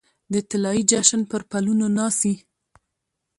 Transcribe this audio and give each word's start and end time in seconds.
د 0.33 0.35
طلايې 0.49 0.83
جشن 0.91 1.21
پرپلونو 1.31 1.85
ناڅي 1.97 2.33